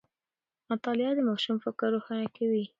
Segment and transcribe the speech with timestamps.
[0.71, 2.63] مطالعه د ماشوم فکر روښانه کوي.